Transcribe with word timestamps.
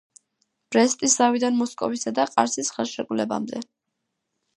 ბრესტის 0.75 1.11
ზავიდან 1.19 1.59
მოსკოვისა 1.59 2.13
და 2.19 2.25
ყარსის 2.31 2.73
ხელშეკრულებებამდე. 2.79 3.63